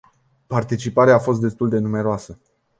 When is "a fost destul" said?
1.15-1.69